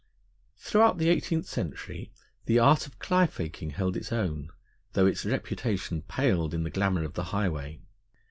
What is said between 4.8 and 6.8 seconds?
though its reputation paled in the